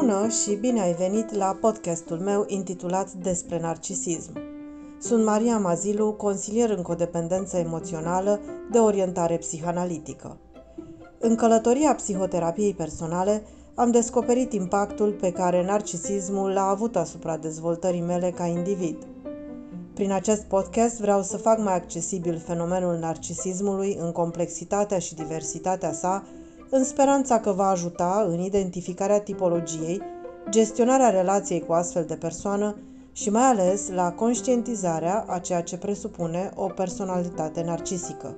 [0.00, 4.32] Bună și bine ai venit la podcastul meu intitulat Despre narcisism.
[5.00, 8.40] Sunt Maria Mazilu, consilier în codependență emoțională
[8.72, 10.36] de orientare psihanalitică.
[11.18, 13.42] În călătoria psihoterapiei personale
[13.74, 18.96] am descoperit impactul pe care narcisismul l-a avut asupra dezvoltării mele ca individ.
[19.94, 26.24] Prin acest podcast vreau să fac mai accesibil fenomenul narcisismului în complexitatea și diversitatea sa
[26.76, 30.00] în speranța că va ajuta în identificarea tipologiei,
[30.50, 32.76] gestionarea relației cu astfel de persoană
[33.12, 38.36] și mai ales la conștientizarea a ceea ce presupune o personalitate narcisică.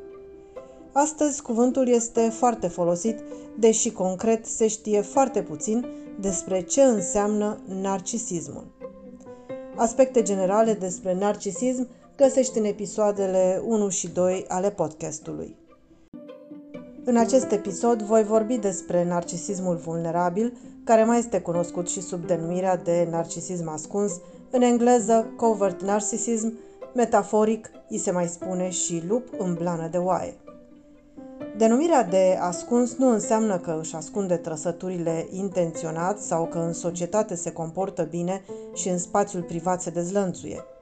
[0.93, 3.19] Astăzi cuvântul este foarte folosit,
[3.59, 5.87] deși concret se știe foarte puțin
[6.21, 8.67] despre ce înseamnă narcisismul.
[9.77, 15.65] Aspecte generale despre narcisism găsești în episoadele 1 și 2 ale podcastului.
[17.09, 22.77] În acest episod voi vorbi despre narcisismul vulnerabil, care mai este cunoscut și sub denumirea
[22.77, 24.13] de narcisism ascuns,
[24.51, 26.59] în engleză covert narcissism,
[26.95, 30.35] metaforic îi se mai spune și lup în blană de oaie.
[31.57, 37.53] Denumirea de ascuns nu înseamnă că își ascunde trăsăturile intenționat sau că în societate se
[37.53, 38.43] comportă bine
[38.75, 40.65] și în spațiul privat se dezlănțuie–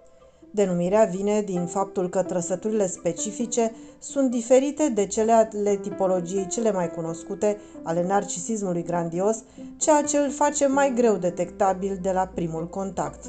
[0.54, 6.90] Denumirea vine din faptul că trăsăturile specifice sunt diferite de cele ale tipologiei cele mai
[6.90, 9.42] cunoscute ale narcisismului grandios,
[9.76, 13.24] ceea ce îl face mai greu detectabil de la primul contact.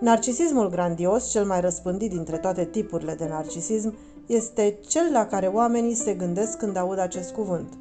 [0.00, 3.94] Narcisismul grandios, cel mai răspândit dintre toate tipurile de narcisism,
[4.26, 7.72] este cel la care oamenii se gândesc când aud acest cuvânt.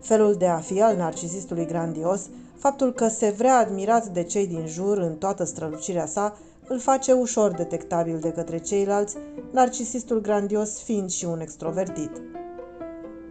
[0.00, 4.66] Felul de a fi al narcisistului grandios, faptul că se vrea admirat de cei din
[4.66, 6.38] jur în toată strălucirea sa,
[6.70, 9.16] îl face ușor detectabil de către ceilalți,
[9.50, 12.10] narcisistul grandios fiind și un extrovertit.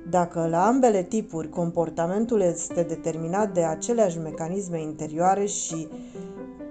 [0.09, 5.87] Dacă la ambele tipuri comportamentul este determinat de aceleași mecanisme interioare și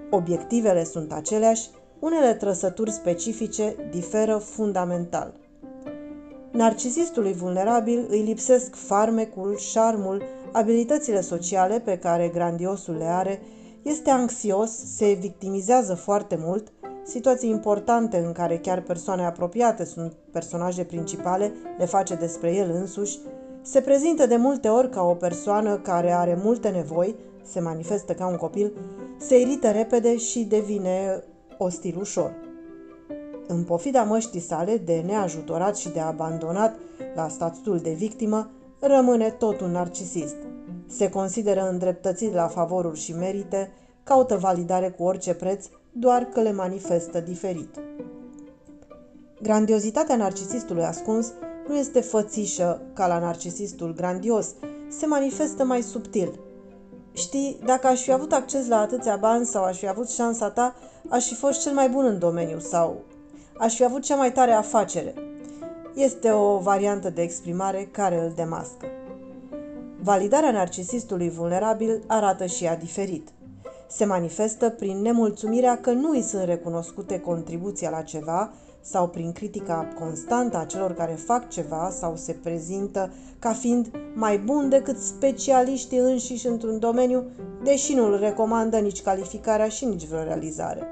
[0.09, 5.33] obiectivele sunt aceleași, unele trăsături specifice diferă fundamental.
[6.51, 13.41] Narcisistului vulnerabil îi lipsesc farmecul, șarmul, abilitățile sociale pe care grandiosul le are
[13.81, 16.71] este anxios, se victimizează foarte mult,
[17.03, 23.17] situații importante în care chiar persoane apropiate sunt personaje principale, le face despre el însuși,
[23.61, 28.27] se prezintă de multe ori ca o persoană care are multe nevoi, se manifestă ca
[28.27, 28.73] un copil,
[29.17, 31.23] se irită repede și devine
[31.57, 32.31] ostil ușor.
[33.47, 36.79] În pofida măștii sale de neajutorat și de abandonat
[37.15, 40.35] la statutul de victimă, rămâne tot un narcisist–
[40.89, 43.71] se consideră îndreptățit la favoruri și merite,
[44.03, 47.75] caută validare cu orice preț, doar că le manifestă diferit.
[49.41, 51.33] Grandiozitatea narcisistului ascuns
[51.67, 54.53] nu este fățișă ca la narcisistul grandios,
[54.89, 56.39] se manifestă mai subtil.
[57.13, 60.75] Știi, dacă aș fi avut acces la atâția bani sau aș fi avut șansa ta,
[61.09, 63.01] aș fi fost cel mai bun în domeniu sau
[63.57, 65.13] aș fi avut cea mai tare afacere.
[65.95, 68.85] Este o variantă de exprimare care îl demască.
[70.03, 73.27] Validarea narcisistului vulnerabil arată și ea diferit.
[73.87, 79.87] Se manifestă prin nemulțumirea că nu îi sunt recunoscute contribuția la ceva sau prin critica
[79.99, 85.97] constantă a celor care fac ceva sau se prezintă ca fiind mai bun decât specialiștii
[85.97, 87.23] înșiși într-un domeniu,
[87.63, 90.87] deși nu îl recomandă nici calificarea și nici vreo realizare.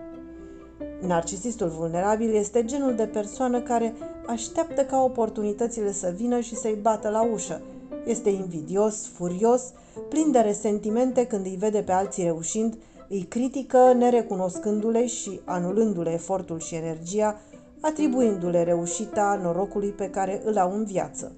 [1.01, 3.93] Narcisistul vulnerabil este genul de persoană care
[4.27, 7.61] așteaptă ca oportunitățile să vină și să-i bată la ușă,
[8.07, 9.61] este invidios, furios,
[10.09, 12.77] plin de resentimente când îi vede pe alții reușind,
[13.09, 17.39] îi critică nerecunoscându-le și anulându-le efortul și energia,
[17.79, 21.35] atribuindu-le reușita norocului pe care îl au în viață.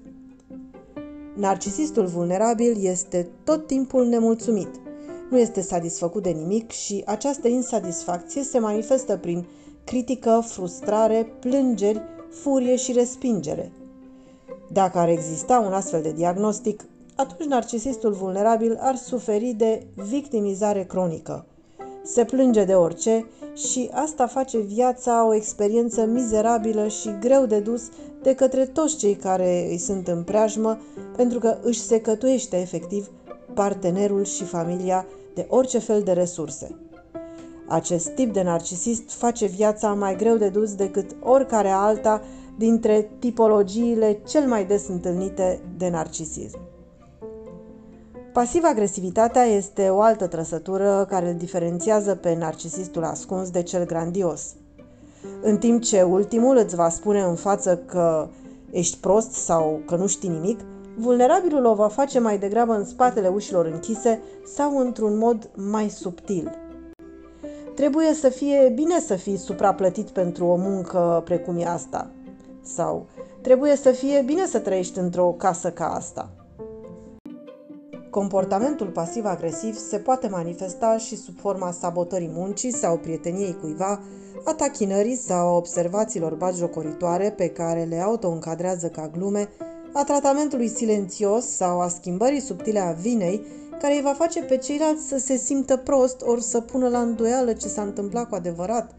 [1.34, 4.68] Narcisistul vulnerabil este tot timpul nemulțumit.
[5.30, 9.46] Nu este satisfăcut de nimic și această insatisfacție se manifestă prin
[9.84, 13.72] critică, frustrare, plângeri, furie și respingere–
[14.72, 16.84] dacă ar exista un astfel de diagnostic,
[17.16, 21.46] atunci narcisistul vulnerabil ar suferi de victimizare cronică.
[22.04, 27.88] Se plânge de orice și asta face viața o experiență mizerabilă și greu de dus
[28.22, 30.78] de către toți cei care îi sunt în preajmă,
[31.16, 33.10] pentru că își secătuiește efectiv
[33.54, 36.76] partenerul și familia de orice fel de resurse.
[37.68, 42.22] Acest tip de narcisist face viața mai greu de dus decât oricare alta
[42.60, 46.58] dintre tipologiile cel mai des întâlnite de narcisism.
[48.32, 54.54] Pasiv-agresivitatea este o altă trăsătură care îl diferențiază pe narcisistul ascuns de cel grandios.
[55.42, 58.28] În timp ce ultimul îți va spune în față că
[58.70, 60.60] ești prost sau că nu știi nimic,
[60.96, 64.20] vulnerabilul o va face mai degrabă în spatele ușilor închise
[64.54, 66.50] sau într-un mod mai subtil.
[67.74, 72.10] Trebuie să fie bine să fii supraplătit pentru o muncă precum e asta.
[72.62, 73.06] Sau
[73.40, 76.30] trebuie să fie bine să trăiești într-o casă ca asta.
[78.10, 84.00] Comportamentul pasiv-agresiv se poate manifesta și sub forma sabotării muncii sau prieteniei cuiva,
[84.44, 89.48] a tachinării sau a observațiilor batjocoritoare pe care le auto-încadrează ca glume,
[89.92, 93.46] a tratamentului silențios sau a schimbării subtile a vinei,
[93.80, 97.52] care îi va face pe ceilalți să se simtă prost ori să pună la îndoială
[97.52, 98.94] ce s-a întâmplat cu adevărat,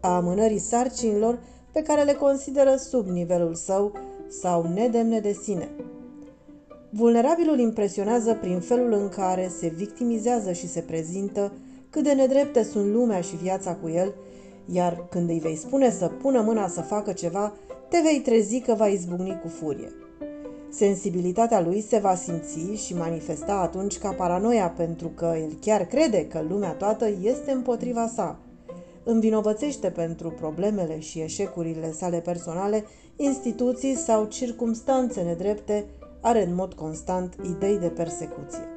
[0.00, 1.38] a amânării sarcinilor
[1.72, 3.92] pe care le consideră sub nivelul său
[4.28, 5.68] sau nedemne de sine.
[6.90, 11.52] Vulnerabilul impresionează prin felul în care se victimizează și se prezintă,
[11.90, 14.14] cât de nedrepte sunt lumea și viața cu el,
[14.72, 17.52] iar când îi vei spune să pună mâna să facă ceva,
[17.88, 19.92] te vei trezi că va izbucni cu furie.
[20.70, 26.26] Sensibilitatea lui se va simți și manifesta atunci ca paranoia pentru că el chiar crede
[26.26, 28.38] că lumea toată este împotriva sa.
[29.10, 32.84] Învinovățește pentru problemele și eșecurile sale personale
[33.16, 35.84] instituții sau circumstanțe nedrepte
[36.20, 38.68] are în mod constant idei de persecuție.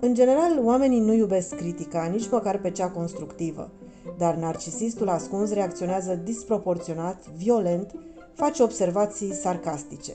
[0.00, 3.70] În general, oamenii nu iubesc critica, nici măcar pe cea constructivă,
[4.18, 7.94] dar narcisistul ascuns reacționează disproporționat, violent,
[8.34, 10.12] face observații sarcastice.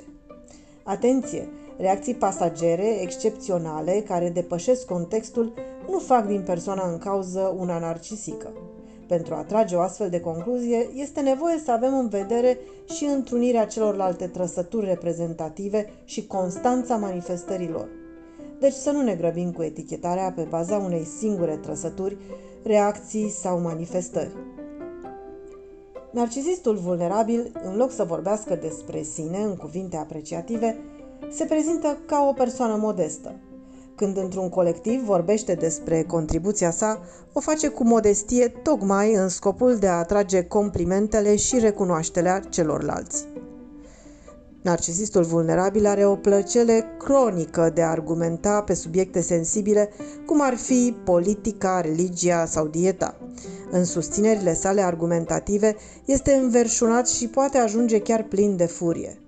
[0.84, 1.50] Atenție!
[1.78, 5.54] Reacții pasagere, excepționale, care depășesc contextul,
[5.90, 8.52] nu fac din persoana în cauză una narcisică.
[9.08, 12.58] Pentru a trage o astfel de concluzie, este nevoie să avem în vedere
[12.96, 17.88] și întrunirea celorlalte trăsături reprezentative și constanța manifestărilor.
[18.60, 22.18] Deci să nu ne grăbim cu etichetarea pe baza unei singure trăsături,
[22.64, 24.32] reacții sau manifestări.
[26.12, 30.78] Narcisistul vulnerabil, în loc să vorbească despre sine în cuvinte apreciative,
[31.30, 33.36] se prezintă ca o persoană modestă,
[33.96, 37.02] când într-un colectiv vorbește despre contribuția sa,
[37.34, 43.26] o face cu modestie tocmai în scopul de a atrage complimentele și recunoașterea celorlalți.
[44.62, 49.90] Narcisistul vulnerabil are o plăcere cronică de a argumenta pe subiecte sensibile,
[50.26, 53.16] cum ar fi politica, religia sau dieta.
[53.72, 55.76] În susținerile sale argumentative
[56.06, 59.21] este înverșunat și poate ajunge chiar plin de furie.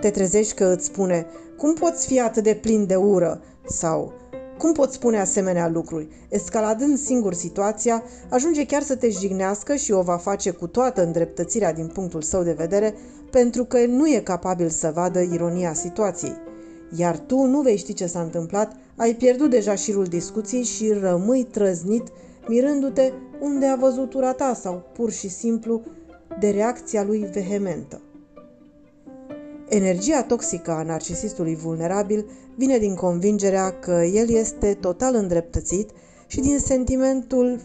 [0.00, 1.26] Te trezești că îți spune,
[1.56, 3.40] cum poți fi atât de plin de ură?
[3.66, 4.12] Sau
[4.58, 6.08] cum pot spune asemenea lucruri?
[6.28, 11.72] Escaladând singur situația, ajunge chiar să te jignească și o va face cu toată îndreptățirea
[11.72, 12.94] din punctul său de vedere,
[13.30, 16.36] pentru că nu e capabil să vadă ironia situației.
[16.96, 21.44] Iar tu nu vei ști ce s-a întâmplat, ai pierdut deja șirul discuției și rămâi
[21.44, 22.08] trăznit,
[22.48, 25.82] mirându-te unde a văzut ura ta sau pur și simplu
[26.40, 28.00] de reacția lui vehementă.
[29.68, 32.26] Energia toxică a narcisistului vulnerabil
[32.56, 35.90] vine din convingerea că el este total îndreptățit
[36.26, 37.60] și din sentimentul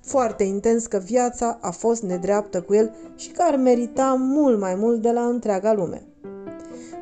[0.00, 4.74] foarte intens că viața a fost nedreaptă cu el și că ar merita mult mai
[4.74, 6.02] mult de la întreaga lume.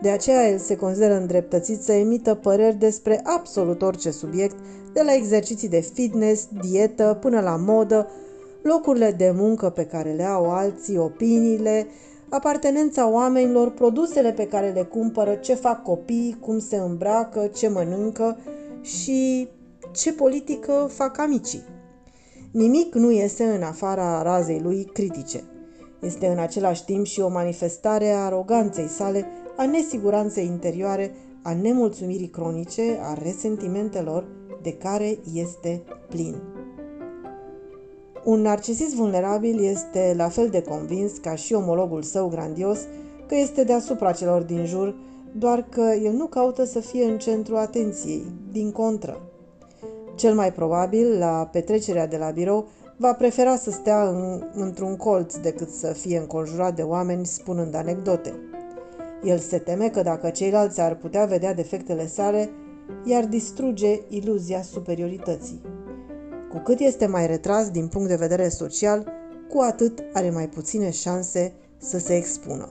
[0.02, 4.56] De aceea el se consideră îndreptățit să emită păreri despre absolut orice subiect,
[4.93, 8.10] de la exerciții de fitness, dietă, până la modă,
[8.62, 11.87] locurile de muncă pe care le au alții, opiniile,
[12.28, 18.38] apartenența oamenilor, produsele pe care le cumpără, ce fac copiii, cum se îmbracă, ce mănâncă
[18.82, 19.49] și
[19.93, 21.62] ce politică fac amicii.
[22.51, 25.44] Nimic nu iese în afara razei lui critice.
[26.01, 32.29] Este în același timp și o manifestare a aroganței sale, a nesiguranței interioare, a nemulțumirii
[32.29, 34.27] cronice, a resentimentelor
[34.62, 36.56] de care este plin.
[38.27, 42.79] Un narcisist vulnerabil este la fel de convins ca și omologul său grandios
[43.27, 44.95] că este deasupra celor din jur,
[45.33, 49.21] doar că el nu caută să fie în centru atenției, din contră.
[50.15, 52.67] Cel mai probabil, la petrecerea de la birou,
[52.97, 58.35] va prefera să stea în, într-un colț decât să fie înconjurat de oameni spunând anecdote.
[59.25, 62.51] El se teme că dacă ceilalți ar putea vedea defectele sale,
[63.05, 65.76] i-ar distruge iluzia superiorității.
[66.56, 69.13] Cu cât este mai retras din punct de vedere social,
[69.48, 72.70] cu atât are mai puține șanse să se expună.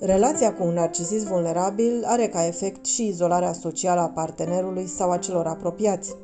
[0.00, 5.16] Relația cu un narcisist vulnerabil are ca efect și izolarea socială a partenerului sau a
[5.16, 6.16] celor apropiați.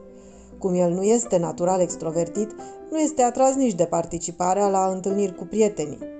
[0.58, 2.50] Cum el nu este natural extrovertit,
[2.90, 6.19] nu este atras nici de participarea la întâlniri cu prietenii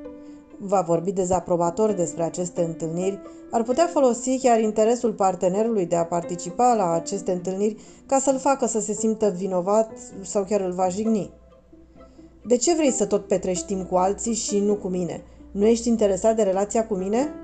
[0.63, 6.75] va vorbi dezaprobator despre aceste întâlniri, ar putea folosi chiar interesul partenerului de a participa
[6.75, 7.77] la aceste întâlniri
[8.07, 9.91] ca să-l facă să se simtă vinovat
[10.23, 11.31] sau chiar îl va jigni.
[12.47, 15.23] De ce vrei să tot petrești timp cu alții și nu cu mine?
[15.51, 17.35] Nu ești interesat de relația cu mine?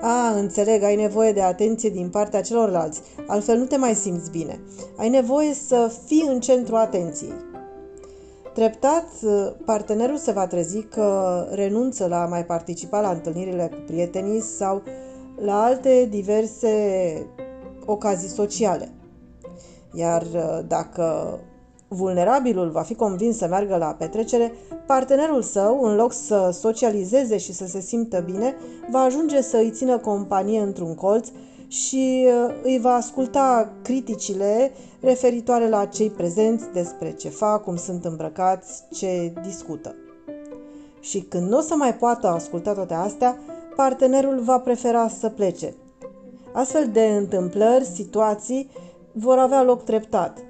[0.00, 4.60] A, înțeleg, ai nevoie de atenție din partea celorlalți, altfel nu te mai simți bine.
[4.96, 7.32] Ai nevoie să fii în centru atenției.
[8.54, 9.08] Treptat,
[9.64, 14.82] partenerul se va trezi că renunță la a mai participa la întâlnirile cu prietenii sau
[15.44, 17.26] la alte diverse
[17.86, 18.92] ocazii sociale.
[19.92, 20.22] Iar
[20.66, 21.38] dacă
[21.88, 24.52] vulnerabilul va fi convins să meargă la petrecere,
[24.86, 28.54] partenerul său, în loc să socializeze și să se simtă bine,
[28.90, 31.28] va ajunge să îi țină companie într-un colț
[31.68, 34.72] și uh, îi va asculta criticile
[35.04, 39.94] referitoare la cei prezenți despre ce fac, cum sunt îmbrăcați, ce discută.
[41.00, 43.38] Și când nu o să mai poată asculta toate astea,
[43.76, 45.74] partenerul va prefera să plece.
[46.52, 48.70] Astfel de întâmplări, situații
[49.12, 50.38] vor avea loc treptat–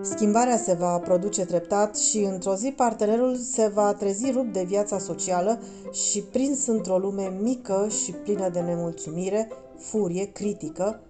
[0.00, 4.98] Schimbarea se va produce treptat și într-o zi partenerul se va trezi rupt de viața
[4.98, 5.58] socială
[5.92, 11.00] și prins într-o lume mică și plină de nemulțumire, furie, critică,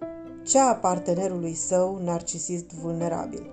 [0.47, 3.51] cea a partenerului său narcisist vulnerabil.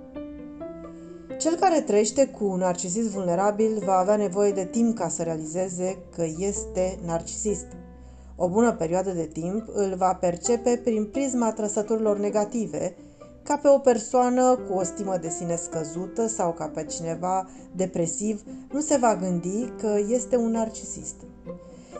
[1.39, 5.99] Cel care trăiește cu un narcisist vulnerabil va avea nevoie de timp ca să realizeze
[6.15, 7.67] că este narcisist.
[8.37, 12.97] O bună perioadă de timp îl va percepe prin prisma trăsăturilor negative,
[13.43, 18.43] ca pe o persoană cu o stimă de sine scăzută sau ca pe cineva depresiv,
[18.73, 21.15] nu se va gândi că este un narcisist.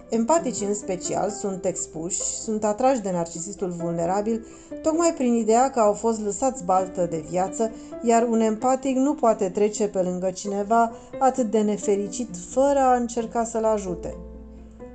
[0.09, 4.47] Empaticii în special sunt expuși, sunt atrași de narcisistul vulnerabil
[4.83, 7.71] tocmai prin ideea că au fost lăsați baltă de viață,
[8.03, 13.45] iar un empatic nu poate trece pe lângă cineva atât de nefericit fără a încerca
[13.45, 14.17] să-l ajute.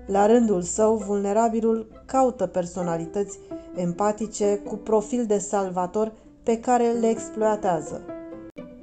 [0.06, 3.40] La rândul său, vulnerabilul caută personalități
[3.76, 6.12] empatice cu profil de salvator
[6.44, 8.19] pe care le exploatează.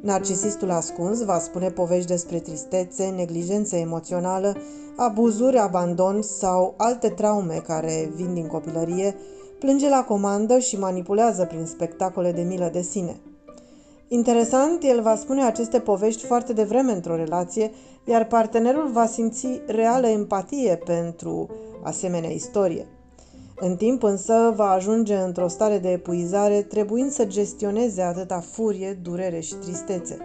[0.06, 4.56] Narcisistul ascuns va spune povești despre tristețe, neglijență emoțională,
[4.96, 9.16] abuzuri, abandon sau alte traume care vin din copilărie,
[9.58, 13.20] plânge la comandă și manipulează prin spectacole de milă de sine.
[14.08, 17.70] Interesant, el va spune aceste povești foarte devreme într-o relație,
[18.04, 21.48] iar partenerul va simți reală empatie pentru
[21.82, 22.86] asemenea istorie.
[23.60, 29.40] În timp însă va ajunge într-o stare de epuizare, trebuind să gestioneze atâta furie, durere
[29.40, 30.18] și tristețe.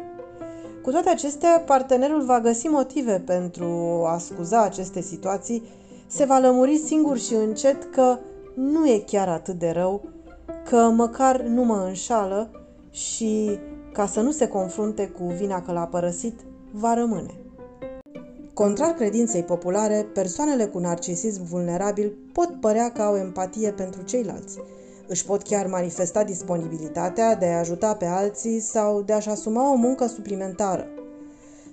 [0.82, 3.66] Cu toate acestea, partenerul va găsi motive pentru
[4.06, 5.64] a scuza aceste situații,
[6.08, 8.18] se va lămuri singur și încet că
[8.56, 10.02] nu e chiar atât de rău,
[10.70, 12.50] că măcar nu mă înșală
[12.92, 13.60] și,
[13.94, 16.40] ca să nu se confrunte cu vina că l-a părăsit,
[16.72, 17.41] va rămâne.
[18.54, 24.58] Contrar credinței populare, persoanele cu narcisism vulnerabil pot părea că au empatie pentru ceilalți.
[25.08, 29.76] Își pot chiar manifesta disponibilitatea de a ajuta pe alții sau de a-și asuma o
[29.76, 30.88] muncă suplimentară.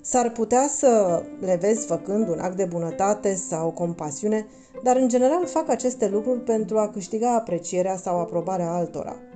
[0.00, 4.46] S-ar putea să le vezi făcând un act de bunătate sau compasiune,
[4.82, 9.16] dar în general fac aceste lucruri pentru a câștiga aprecierea sau aprobarea altora–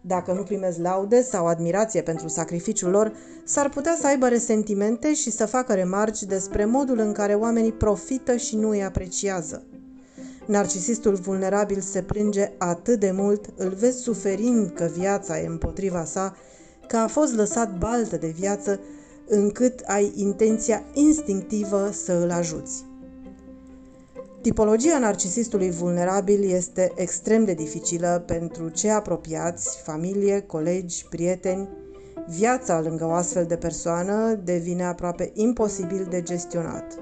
[0.00, 3.12] dacă nu primesc laude sau admirație pentru sacrificiul lor,
[3.44, 8.36] s-ar putea să aibă resentimente și să facă remarci despre modul în care oamenii profită
[8.36, 9.62] și nu îi apreciază.
[10.46, 16.36] Narcisistul vulnerabil se plânge atât de mult, îl vezi suferind că viața e împotriva sa,
[16.86, 18.80] că a fost lăsat baltă de viață,
[19.28, 22.87] încât ai intenția instinctivă să îl ajuți.
[24.48, 31.68] Tipologia narcisistului vulnerabil este extrem de dificilă pentru cei apropiați, familie, colegi, prieteni.
[32.26, 36.98] Viața lângă o astfel de persoană devine aproape imposibil de gestionat.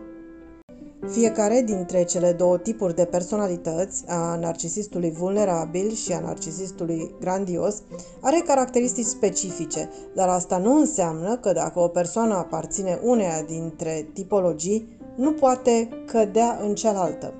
[1.08, 7.82] Fiecare dintre cele două tipuri de personalități, a narcisistului vulnerabil și a narcisistului grandios,
[8.20, 14.95] are caracteristici specifice, dar asta nu înseamnă că dacă o persoană aparține uneia dintre tipologii,
[15.16, 17.34] nu poate cădea în cealaltă.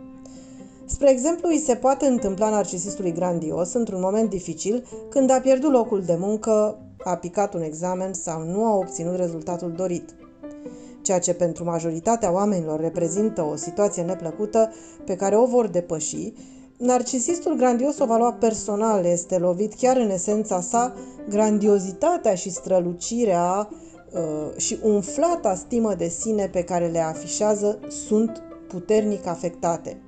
[0.84, 6.02] Spre exemplu, îi se poate întâmpla narcisistului grandios într-un moment dificil când a pierdut locul
[6.02, 10.14] de muncă, a picat un examen sau nu a obținut rezultatul dorit.
[11.02, 14.72] Ceea ce pentru majoritatea oamenilor reprezintă o situație neplăcută
[15.04, 16.32] pe care o vor depăși,
[16.78, 20.94] narcisistul grandios o va lua personal, este lovit chiar în esența sa,
[21.28, 23.85] grandiozitatea și strălucirea Uh,
[24.56, 30.00] și umflata stimă de sine pe care le afișează sunt puternic afectate.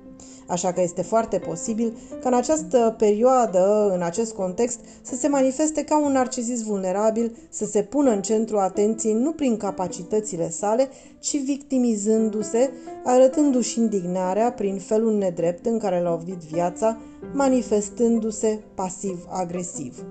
[0.47, 5.83] Așa că este foarte posibil ca în această perioadă, în acest context, să se manifeste
[5.83, 10.89] ca un narcisist vulnerabil, să se pună în centru atenției nu prin capacitățile sale,
[11.19, 12.71] ci victimizându-se,
[13.03, 16.97] arătându-și indignarea prin felul nedrept în care l-a lovit viața,
[17.33, 20.05] manifestându-se pasiv-agresiv.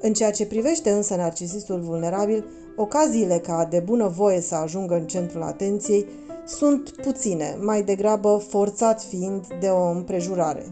[0.00, 2.44] În ceea ce privește însă narcisistul vulnerabil,
[2.76, 6.06] Ocaziile ca de bună voie să ajungă în centrul atenției
[6.46, 10.66] sunt puține, mai degrabă forțat fiind de o împrejurare.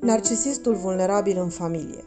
[0.00, 2.04] Narcisistul vulnerabil în familie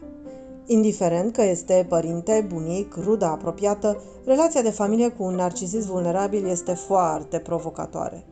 [0.66, 6.72] Indiferent că este părinte, bunic, rudă apropiată, relația de familie cu un narcisist vulnerabil este
[6.72, 8.26] foarte provocatoare.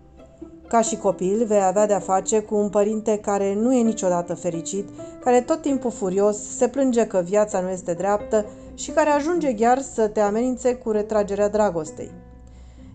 [0.71, 4.89] Ca și copil, vei avea de-a face cu un părinte care nu e niciodată fericit,
[5.21, 9.81] care tot timpul furios se plânge că viața nu este dreaptă și care ajunge chiar
[9.81, 12.11] să te amenințe cu retragerea dragostei.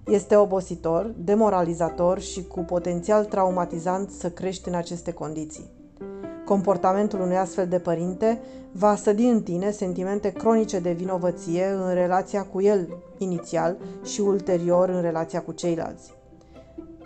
[0.05, 5.69] Este obositor, demoralizator și cu potențial traumatizant să crești în aceste condiții.
[6.45, 8.41] Comportamentul unui astfel de părinte
[8.71, 14.89] va sădi în tine sentimente cronice de vinovăție în relația cu el inițial și ulterior
[14.89, 16.14] în relația cu ceilalți.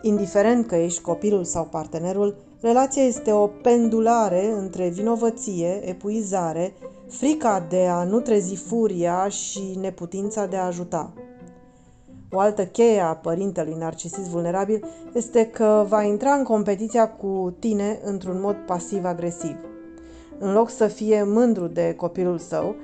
[0.02, 6.74] Indiferent că ești copilul sau partenerul, relația este o pendulare între vinovăție, epuizare,
[7.10, 11.14] frica de a nu trezi furia și neputința de a ajuta.
[12.32, 18.00] O altă cheie a părintelui narcisist vulnerabil este că va intra în competiția cu tine
[18.04, 19.56] într-un mod pasiv-agresiv.
[20.40, 22.76] În loc să fie mândru de copilul său,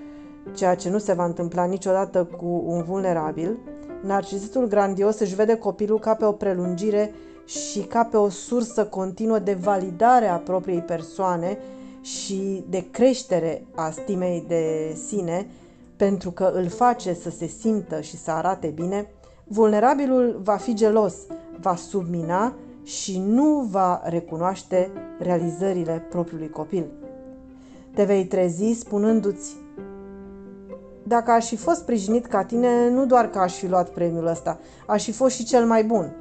[0.56, 3.58] ceea ce nu se va întâmpla niciodată cu un vulnerabil,
[4.06, 7.14] narcisistul grandios își vede copilul ca pe o prelungire
[7.46, 11.58] și ca pe o sursă continuă de validare a propriei persoane
[12.02, 15.48] și de creștere a stimei de sine,
[15.96, 19.08] pentru că îl face să se simtă și să arate bine,
[19.44, 21.16] vulnerabilul va fi gelos,
[21.60, 26.86] va submina și nu va recunoaște realizările propriului copil.
[27.94, 29.56] Te vei trezi spunându-ți
[31.08, 34.60] dacă aș fi fost sprijinit ca tine, nu doar că aș fi luat premiul ăsta,
[34.88, 36.16] aș fi fost și cel mai bun.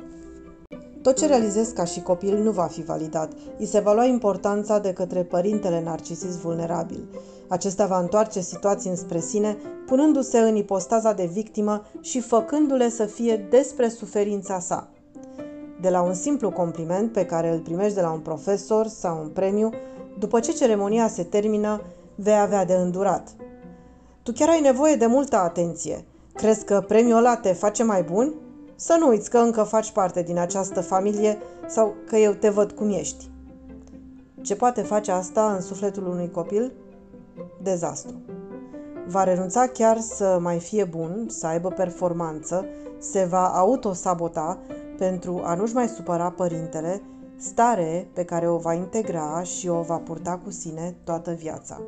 [1.03, 3.33] Tot ce realizez ca și copil nu va fi validat.
[3.59, 7.09] I se va lua importanța de către părintele narcisist vulnerabil.
[7.49, 13.47] Acesta va întoarce situații înspre sine, punându-se în ipostaza de victimă și făcându-le să fie
[13.51, 14.89] despre suferința sa.
[15.81, 19.29] De la un simplu compliment pe care îl primești de la un profesor sau un
[19.29, 19.71] premiu,
[20.19, 21.83] după ce ceremonia se termină,
[22.15, 23.29] vei avea de îndurat.
[24.25, 26.05] Tu chiar ai nevoie de multă atenție.
[26.35, 28.35] Crezi că premiul ăla te face mai bun?
[28.75, 32.73] Să nu uiți că încă faci parte din această familie sau că eu te văd
[32.73, 33.31] cum ești.
[34.43, 36.73] Ce poate face asta în sufletul unui copil?
[37.63, 38.15] Dezastru.
[39.07, 42.65] Va renunța chiar să mai fie bun, să aibă performanță,
[42.99, 44.59] se va autosabota
[44.99, 47.03] pentru a nu-și mai supăra părintele,
[47.37, 51.81] stare pe care o va integra și o va purta cu sine toată viața.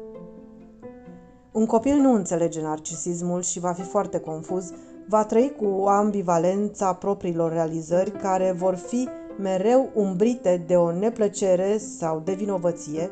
[1.57, 4.73] Un copil nu înțelege narcisismul și va fi foarte confuz
[5.09, 12.23] va trăi cu ambivalența propriilor realizări care vor fi mereu umbrite de o neplăcere sau
[12.25, 13.11] de vinovăție,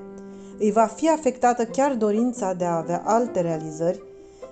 [0.59, 4.03] îi va fi afectată chiar dorința de a avea alte realizări,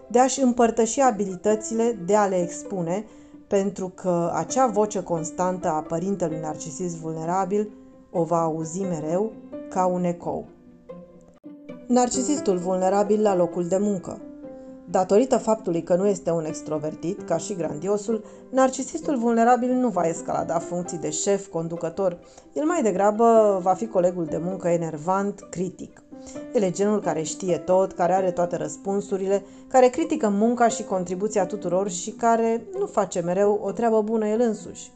[0.08, 3.04] de a-și împărtăși abilitățile, de a le expune,
[3.46, 7.68] pentru că acea voce constantă a părintelui narcisist vulnerabil
[8.10, 9.32] o va auzi mereu
[9.68, 10.46] ca un ecou.
[11.92, 14.18] Narcisistul vulnerabil la locul de muncă–
[14.90, 20.58] Datorită faptului că nu este un extrovertit, ca și grandiosul, narcisistul vulnerabil nu va escalada
[20.58, 22.18] funcții de șef, conducător.
[22.52, 26.02] El mai degrabă va fi colegul de muncă enervant, critic.
[26.54, 31.46] El e genul care știe tot, care are toate răspunsurile, care critică munca și contribuția
[31.46, 34.90] tuturor și care nu face mereu o treabă bună el însuși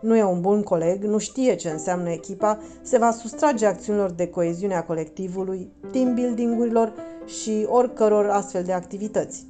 [0.00, 4.28] nu e un bun coleg, nu știe ce înseamnă echipa, se va sustrage acțiunilor de
[4.28, 6.92] coeziune a colectivului, team building-urilor
[7.26, 9.46] și oricăror astfel de activități.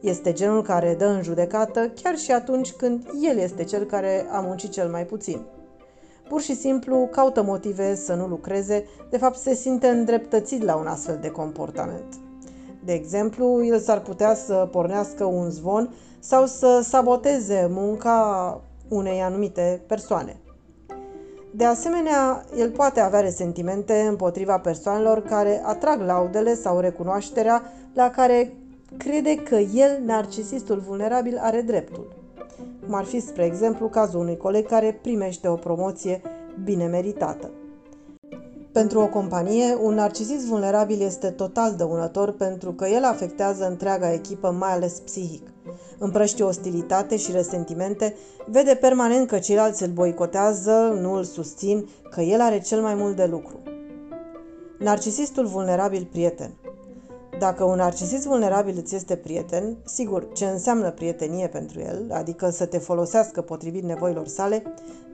[0.00, 4.40] Este genul care dă în judecată chiar și atunci când el este cel care a
[4.40, 5.40] muncit cel mai puțin.
[6.28, 10.86] Pur și simplu caută motive să nu lucreze, de fapt se simte îndreptățit la un
[10.86, 12.14] astfel de comportament.
[12.84, 19.82] De exemplu, el s-ar putea să pornească un zvon sau să saboteze munca unei anumite
[19.86, 20.36] persoane.
[21.50, 27.62] De asemenea, el poate avea resentimente împotriva persoanelor care atrag laudele sau recunoașterea
[27.94, 28.52] la care
[28.96, 32.16] crede că el, narcisistul vulnerabil, are dreptul.
[32.84, 36.20] Cum ar fi, spre exemplu, cazul unui coleg care primește o promoție
[36.64, 37.50] bine meritată.
[38.72, 44.50] Pentru o companie, un narcisist vulnerabil este total dăunător pentru că el afectează întreaga echipă,
[44.50, 45.50] mai ales psihic.
[45.98, 48.14] Împrăștie ostilitate și resentimente,
[48.46, 53.16] vede permanent că ceilalți îl boicotează, nu îl susțin, că el are cel mai mult
[53.16, 53.62] de lucru.
[54.78, 56.50] Narcisistul vulnerabil prieten
[57.38, 62.66] dacă un narcisist vulnerabil îți este prieten, sigur, ce înseamnă prietenie pentru el, adică să
[62.66, 64.62] te folosească potrivit nevoilor sale,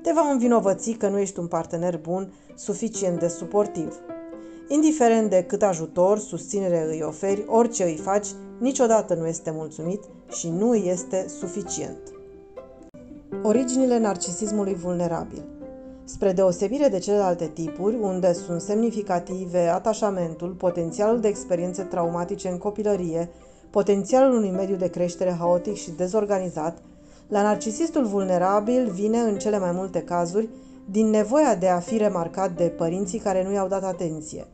[0.02, 3.94] te va învinovăți că nu ești un partener bun, suficient de suportiv.
[4.68, 8.26] Indiferent de cât ajutor, susținere îi oferi, orice îi faci,
[8.58, 11.98] niciodată nu este mulțumit și nu este suficient.
[13.42, 15.42] Originile narcisismului vulnerabil
[16.04, 23.28] Spre deosebire de celelalte tipuri, unde sunt semnificative atașamentul, potențialul de experiențe traumatice în copilărie,
[23.70, 26.78] potențialul unui mediu de creștere haotic și dezorganizat,
[27.28, 30.48] la narcisistul vulnerabil vine, în cele mai multe cazuri,
[30.90, 34.46] din nevoia de a fi remarcat de părinții care nu i-au dat atenție.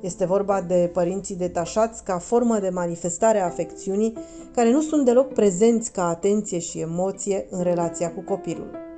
[0.00, 4.16] Este vorba de părinții detașați ca formă de manifestare a afecțiunii,
[4.54, 8.89] care nu sunt deloc prezenți ca atenție și emoție în relația cu copilul.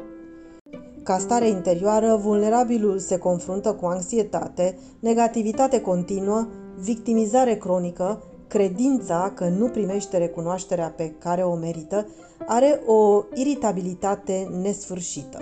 [1.02, 9.68] Ca stare interioară, vulnerabilul se confruntă cu anxietate, negativitate continuă, victimizare cronică, credința că nu
[9.68, 12.06] primește recunoașterea pe care o merită,
[12.46, 15.38] are o iritabilitate nesfârșită.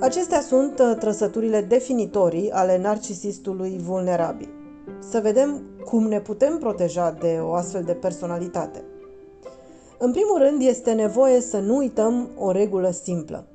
[0.00, 4.48] Acestea sunt uh, trăsăturile definitorii ale narcisistului vulnerabil.
[5.10, 8.84] Să vedem cum ne putem proteja de o astfel de personalitate.
[9.98, 13.46] În primul rând, este nevoie să nu uităm o regulă simplă.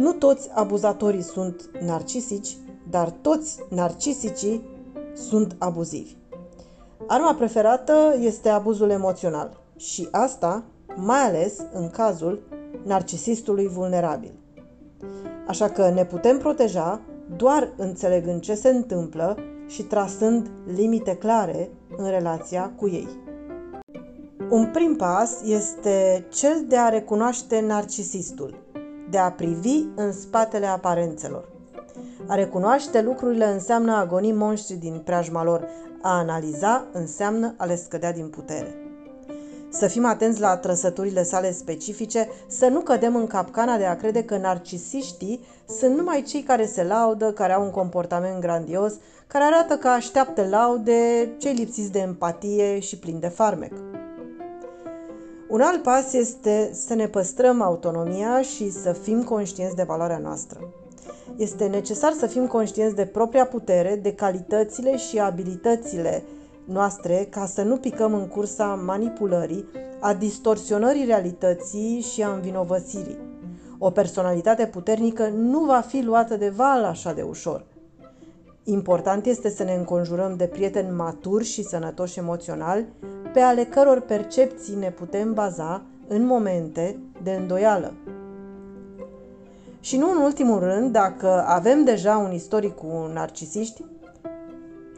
[0.00, 2.56] Nu toți abuzatorii sunt narcisici,
[2.90, 4.68] dar toți narcisicii
[5.14, 6.16] sunt abuzivi.
[7.06, 10.64] Arma preferată este abuzul emoțional și asta
[10.96, 12.42] mai ales în cazul
[12.84, 14.32] narcisistului vulnerabil.
[15.46, 17.00] Așa că ne putem proteja
[17.36, 19.36] doar înțelegând ce se întâmplă
[19.66, 23.08] și trasând limite clare în relația cu ei.
[24.50, 28.68] Un prim pas este cel de a recunoaște narcisistul,
[29.10, 31.48] de a privi în spatele aparențelor.
[32.26, 35.68] A recunoaște lucrurile înseamnă a goni monștri din preajma lor,
[36.02, 38.74] a analiza înseamnă a le scădea din putere.
[39.72, 44.24] Să fim atenți la trăsăturile sale specifice, să nu cădem în capcana de a crede
[44.24, 45.44] că narcisiștii
[45.78, 48.92] sunt numai cei care se laudă, care au un comportament grandios,
[49.26, 53.72] care arată că așteaptă laude, cei lipsiți de empatie și plini de farmec.
[55.50, 60.60] Un alt pas este să ne păstrăm autonomia și să fim conștienți de valoarea noastră.
[61.36, 66.22] Este necesar să fim conștienți de propria putere, de calitățile și abilitățile
[66.64, 69.68] noastre ca să nu picăm în cursa manipulării,
[70.00, 73.18] a distorsionării realității și a învinovățirii.
[73.78, 77.64] O personalitate puternică nu va fi luată de val așa de ușor.
[78.64, 82.84] Important este să ne înconjurăm de prieteni maturi și sănătoși emoțional,
[83.32, 87.94] pe ale căror percepții ne putem baza în momente de îndoială.
[89.80, 93.84] Și nu în ultimul rând, dacă avem deja un istoric cu narcisiști,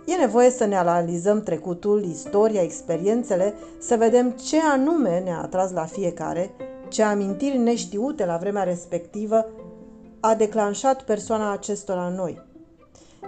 [0.06, 5.84] E nevoie să ne analizăm trecutul, istoria, experiențele, să vedem ce anume ne-a atras la
[5.84, 6.50] fiecare,
[6.88, 9.46] ce amintiri neștiute la vremea respectivă
[10.20, 12.51] a declanșat persoana acestora în noi.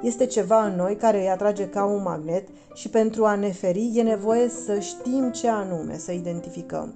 [0.03, 3.93] Este ceva în noi care îi atrage ca un magnet și pentru a ne feri
[3.95, 6.95] e nevoie să știm ce anume, să identificăm.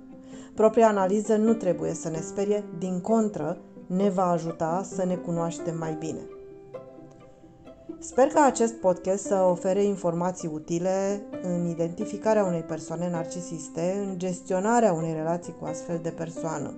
[0.54, 5.78] Propria analiză nu trebuie să ne sperie, din contră, ne va ajuta să ne cunoaștem
[5.78, 6.20] mai bine.
[7.98, 14.92] Sper că acest podcast să ofere informații utile în identificarea unei persoane narcisiste, în gestionarea
[14.92, 16.74] unei relații cu astfel de persoană.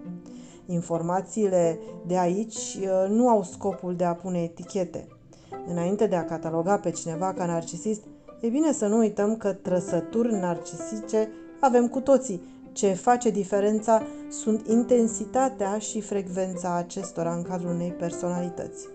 [0.67, 5.09] Informațiile de aici uh, nu au scopul de a pune etichete.
[5.69, 8.01] Înainte de a cataloga pe cineva ca narcisist,
[8.41, 11.29] e bine să nu uităm că trăsături narcisice
[11.61, 12.43] avem cu toții.
[12.73, 18.87] Ce face diferența sunt intensitatea și frecvența acestora în cadrul unei personalități.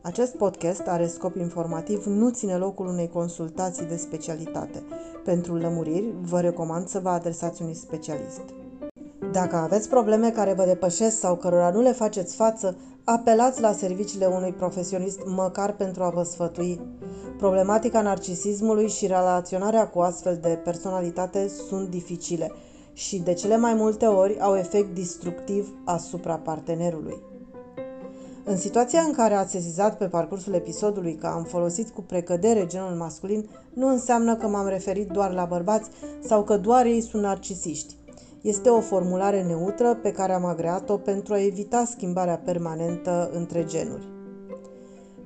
[0.00, 4.82] Acest podcast are scop informativ, nu ține locul unei consultații de specialitate.
[5.24, 8.42] Pentru lămuriri, vă recomand să vă adresați unui specialist.
[9.32, 14.26] Dacă aveți probleme care vă depășesc sau cărora nu le faceți față, apelați la serviciile
[14.26, 16.80] unui profesionist măcar pentru a vă sfătui.
[17.36, 22.52] Problematica narcisismului și relaționarea cu astfel de personalitate sunt dificile
[22.92, 27.22] și de cele mai multe ori au efect destructiv asupra partenerului.
[28.44, 32.94] În situația în care ați sesizat pe parcursul episodului că am folosit cu precădere genul
[32.94, 37.94] masculin, nu înseamnă că m-am referit doar la bărbați sau că doar ei sunt narcisiști.
[38.42, 44.08] Este o formulare neutră pe care am agreat-o pentru a evita schimbarea permanentă între genuri.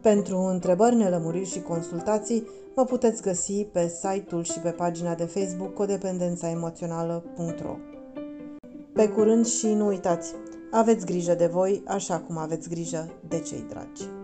[0.01, 5.75] Pentru întrebări, nelămuriri și consultații, mă puteți găsi pe site-ul și pe pagina de Facebook
[5.75, 7.77] codependențaemoțională.ro
[8.93, 10.35] Pe curând și nu uitați,
[10.71, 14.16] aveți grijă de voi așa cum aveți grijă de cei dragi.